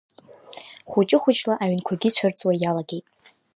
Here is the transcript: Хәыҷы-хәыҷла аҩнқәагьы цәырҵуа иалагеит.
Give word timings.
Хәыҷы-хәыҷла 0.89 1.55
аҩнқәагьы 1.63 2.09
цәырҵуа 2.15 2.53
иалагеит. 2.57 3.05